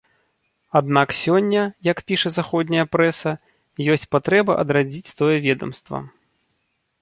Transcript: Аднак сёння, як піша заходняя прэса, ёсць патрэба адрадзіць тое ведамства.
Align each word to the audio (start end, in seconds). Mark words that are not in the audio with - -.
Аднак 0.79 1.11
сёння, 1.23 1.61
як 1.87 2.01
піша 2.11 2.31
заходняя 2.37 2.85
прэса, 2.95 3.35
ёсць 3.97 4.07
патрэба 4.17 4.57
адрадзіць 4.65 5.15
тое 5.21 5.37
ведамства. 5.47 5.97